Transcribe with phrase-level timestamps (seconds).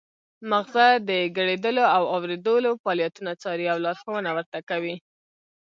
[0.51, 4.95] مغزه د ګړیدلو او اوریدلو فعالیتونه څاري او لارښوونه ورته کوي